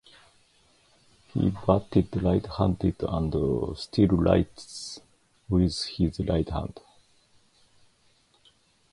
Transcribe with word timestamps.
He 1.35 1.51
batted 1.51 2.23
right-handed 2.23 2.95
and 3.03 3.77
still 3.77 4.07
writes 4.07 4.99
with 5.47 5.79
his 5.85 6.19
right 6.21 6.49
hand. 6.49 6.79